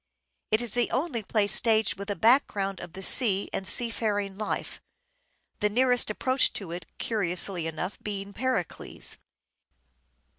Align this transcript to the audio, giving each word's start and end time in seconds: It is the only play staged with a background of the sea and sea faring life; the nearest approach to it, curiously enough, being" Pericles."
It 0.49 0.63
is 0.63 0.73
the 0.73 0.89
only 0.89 1.21
play 1.21 1.45
staged 1.45 1.99
with 1.99 2.09
a 2.09 2.15
background 2.15 2.79
of 2.79 2.93
the 2.93 3.03
sea 3.03 3.51
and 3.53 3.67
sea 3.67 3.91
faring 3.91 4.35
life; 4.35 4.81
the 5.59 5.69
nearest 5.69 6.09
approach 6.09 6.51
to 6.53 6.71
it, 6.71 6.87
curiously 6.97 7.67
enough, 7.67 7.99
being" 8.01 8.33
Pericles." 8.33 9.19